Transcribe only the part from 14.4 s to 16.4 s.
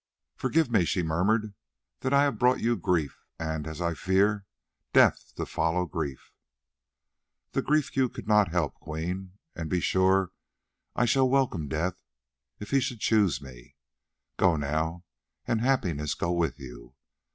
now, and happiness go